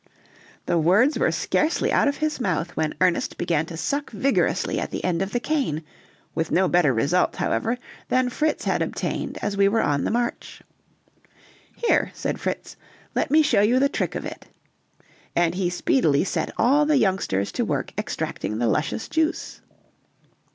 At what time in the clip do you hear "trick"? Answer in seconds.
13.89-14.15